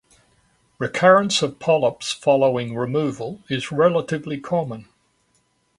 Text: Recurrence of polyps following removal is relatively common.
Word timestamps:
Recurrence 0.79 1.43
of 1.43 1.59
polyps 1.59 2.11
following 2.11 2.75
removal 2.75 3.39
is 3.49 3.71
relatively 3.71 4.39
common. 4.39 4.87